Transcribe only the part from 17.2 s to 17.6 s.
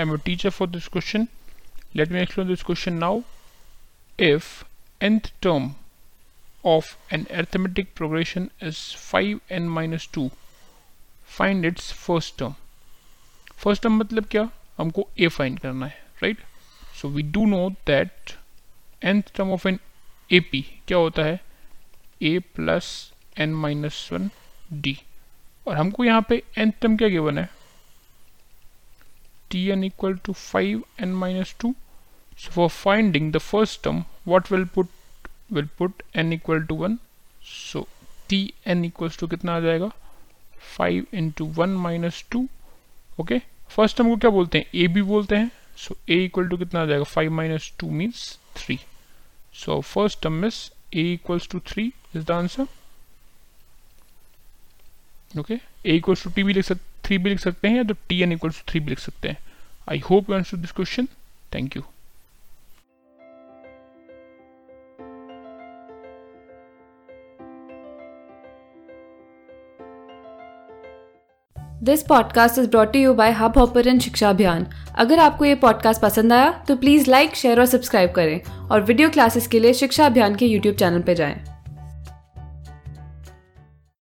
do